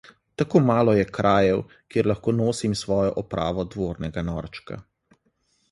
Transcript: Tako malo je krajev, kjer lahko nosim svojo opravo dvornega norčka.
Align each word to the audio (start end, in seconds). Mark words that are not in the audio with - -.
Tako 0.41 0.61
malo 0.67 0.95
je 0.99 1.03
krajev, 1.17 1.59
kjer 1.95 2.09
lahko 2.13 2.33
nosim 2.39 2.75
svojo 2.83 3.13
opravo 3.25 3.69
dvornega 3.77 4.27
norčka. 4.33 4.81